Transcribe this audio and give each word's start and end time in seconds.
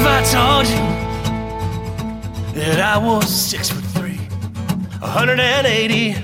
if 0.00 0.06
I 0.06 0.22
told 0.22 0.66
you 0.66 0.82
that 2.54 2.80
I 2.80 2.96
was 2.96 3.28
six 3.28 3.68
foot 3.70 3.84
three, 3.84 4.16
180? 5.00 6.14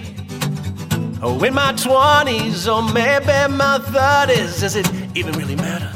Oh, 1.22 1.42
in 1.44 1.54
my 1.54 1.72
20s 1.72 2.66
or 2.72 2.82
maybe 2.92 3.54
my 3.54 3.78
30s, 3.78 4.60
does 4.60 4.76
it 4.76 4.90
even 5.14 5.32
really 5.34 5.56
matter? 5.56 5.92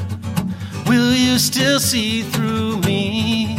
Will 0.85 1.13
you 1.13 1.39
still 1.39 1.79
see 1.79 2.21
through 2.21 2.77
me? 2.81 3.55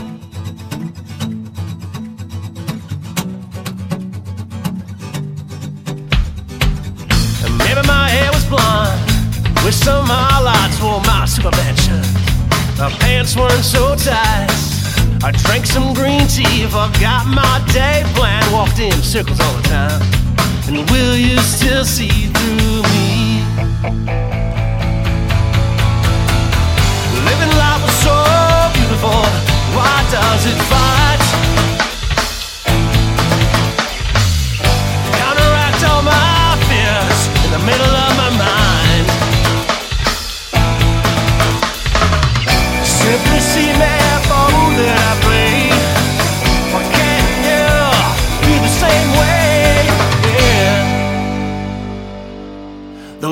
Maybe 7.58 7.82
my 7.88 8.08
hair 8.08 8.30
was 8.32 8.44
blonde, 8.44 9.00
with 9.64 9.74
some 9.74 10.06
highlights 10.06 10.78
for 10.78 11.00
my 11.00 11.24
Superman 11.24 11.74
shirt. 11.76 12.31
My 12.82 12.90
pants 12.98 13.36
weren't 13.36 13.62
so 13.62 13.94
tight. 13.94 14.50
I 15.22 15.30
drank 15.30 15.66
some 15.66 15.94
green 15.94 16.26
tea, 16.26 16.64
forgot 16.64 17.28
my 17.28 17.64
day 17.72 18.02
plan, 18.16 18.42
walked 18.52 18.80
in 18.80 18.90
circles 19.04 19.38
all 19.38 19.54
the 19.54 19.62
time. 19.68 20.02
And 20.66 20.90
will 20.90 21.14
you 21.14 21.38
still 21.42 21.84
see 21.84 22.26
through 22.26 22.82
me? 22.90 24.31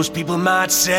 Those 0.01 0.09
people 0.09 0.39
might 0.39 0.71
say. 0.71 0.99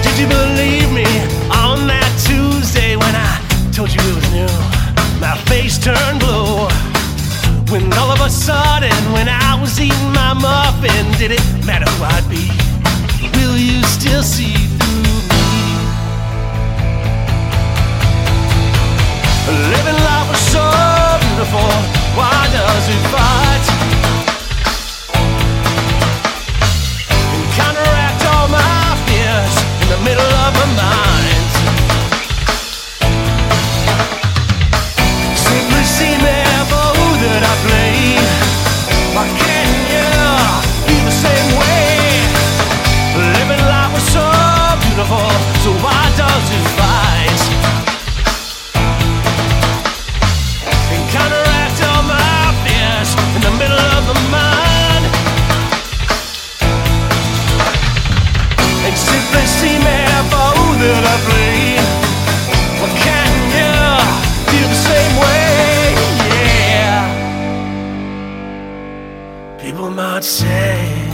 Did 0.00 0.16
you 0.16 0.28
believe 0.28 0.92
me 0.92 1.10
on 1.50 1.88
that 1.90 2.06
Tuesday 2.22 2.94
when 2.94 3.16
I 3.16 3.34
told 3.74 3.90
you 3.90 3.98
it 3.98 4.14
was 4.14 4.30
new? 4.30 4.46
My 5.18 5.36
face 5.50 5.76
turned 5.76 6.20
blue. 6.20 6.68
When 7.72 7.92
all 7.94 8.12
of 8.12 8.20
a 8.20 8.30
sudden, 8.30 8.94
when 9.12 9.28
I 9.28 9.60
was 9.60 9.80
eating 9.80 10.12
my 10.12 10.34
muffin, 10.34 11.04
did 11.18 11.32
it 11.32 11.42
matter 11.66 11.90
who 11.90 12.04
I'd 12.04 12.30
be? 12.30 12.46
Will 13.34 13.58
you 13.58 13.82
still 13.86 14.22
see 14.22 14.69
beautiful. 21.70 21.99
Might 69.90 70.24
say. 70.24 71.08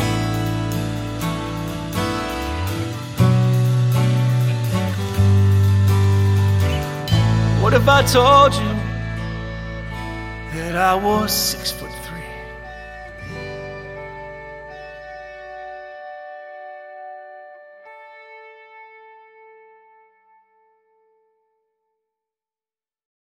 What 7.62 7.75
if 7.75 7.88
I 7.88 8.03
told 8.03 8.54
you 8.54 8.72
that 10.54 10.76
I 10.76 10.94
was 10.94 11.32
six 11.32 11.72
foot 11.72 11.85